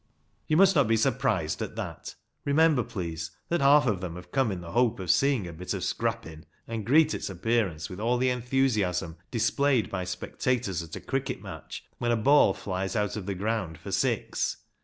You 0.47 0.57
must 0.57 0.75
not 0.75 0.87
be 0.87 0.97
surprised 0.97 1.61
at 1.61 1.75
that. 1.75 2.15
Remember, 2.43 2.81
please, 2.81 3.29
that 3.49 3.61
half 3.61 3.85
of 3.85 4.01
them 4.01 4.15
have 4.15 4.31
come 4.31 4.51
in 4.51 4.59
the 4.61 4.71
hope 4.71 4.99
of 4.99 5.11
seeing 5.11 5.47
a 5.47 5.53
bit 5.53 5.75
of" 5.75 5.83
scrappin'," 5.83 6.47
and 6.67 6.87
greet 6.87 7.13
its 7.13 7.29
appearance 7.29 7.87
with 7.87 7.99
all 7.99 8.17
the 8.17 8.31
enthusiasm 8.31 9.17
displayed 9.29 9.91
by 9.91 10.05
spectators 10.05 10.81
at 10.81 10.95
a 10.95 11.01
cricket 11.01 11.43
match, 11.43 11.85
when 11.99 12.09
a 12.09 12.17
ball 12.17 12.55
flies 12.55 12.95
out 12.95 13.15
of 13.15 13.27
the 13.27 13.35
ground 13.35 13.77
for 13.77 13.91
six 13.91 14.57